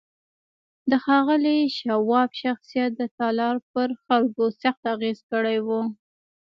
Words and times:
د 0.89 0.91
ښاغلي 1.03 1.59
شواب 1.79 2.29
شخصيت 2.43 2.91
د 2.97 3.01
تالار 3.17 3.55
پر 3.71 3.89
خلکو 4.05 4.43
سخت 4.61 4.81
اغېز 4.93 5.19
کړی 5.31 5.57
و. 5.67 5.69